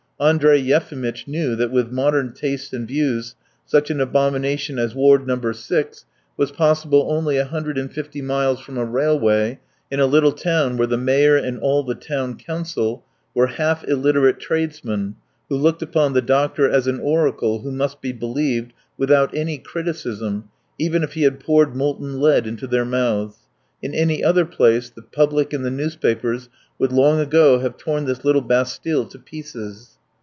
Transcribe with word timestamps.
Andrey 0.21 0.59
Yefimitch 0.59 1.27
knew 1.27 1.55
that 1.55 1.71
with 1.71 1.91
modern 1.91 2.31
tastes 2.33 2.73
and 2.73 2.87
views 2.87 3.33
such 3.65 3.89
an 3.89 3.99
abomination 3.99 4.77
as 4.77 4.93
Ward 4.93 5.25
No. 5.25 5.51
6 5.51 6.05
was 6.37 6.51
possible 6.51 7.07
only 7.09 7.37
a 7.37 7.45
hundred 7.45 7.75
and 7.79 7.91
fifty 7.91 8.21
miles 8.21 8.59
from 8.59 8.77
a 8.77 8.85
railway 8.85 9.59
in 9.89 9.99
a 9.99 10.05
little 10.05 10.31
town 10.31 10.77
where 10.77 10.85
the 10.85 10.95
mayor 10.95 11.37
and 11.37 11.57
all 11.59 11.81
the 11.81 11.95
town 11.95 12.35
council 12.37 13.03
were 13.33 13.47
half 13.47 13.83
illiterate 13.87 14.39
tradesmen 14.39 15.15
who 15.49 15.57
looked 15.57 15.81
upon 15.81 16.13
the 16.13 16.21
doctor 16.21 16.69
as 16.69 16.85
an 16.85 16.99
oracle 16.99 17.61
who 17.63 17.71
must 17.71 17.99
be 17.99 18.11
believed 18.11 18.73
without 18.99 19.33
any 19.35 19.57
criticism 19.57 20.47
even 20.77 21.01
if 21.01 21.13
he 21.13 21.23
had 21.23 21.39
poured 21.39 21.75
molten 21.75 22.19
lead 22.21 22.45
into 22.45 22.67
their 22.67 22.85
mouths; 22.85 23.47
in 23.81 23.95
any 23.95 24.23
other 24.23 24.45
place 24.45 24.87
the 24.87 25.01
public 25.01 25.51
and 25.51 25.65
the 25.65 25.71
newspapers 25.71 26.47
would 26.77 26.91
long 26.91 27.19
ago 27.19 27.57
have 27.57 27.75
torn 27.75 28.05
this 28.05 28.23
little 28.23 28.41
Bastille 28.41 29.07
to 29.07 29.17
pieces. 29.17 29.97